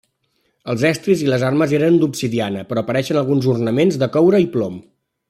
Els 0.73 0.85
estris 0.89 1.21
i 1.25 1.29
les 1.33 1.45
armes 1.49 1.75
eren 1.79 1.99
d'obsidiana, 2.03 2.63
però 2.71 2.85
apareixen 2.85 3.21
alguns 3.21 3.51
ornaments 3.55 4.01
de 4.05 4.13
coure 4.17 4.43
i 4.47 4.53
plom. 4.57 4.81